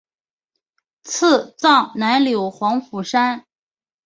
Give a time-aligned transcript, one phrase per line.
[1.03, 3.45] 赐葬南柳黄府山。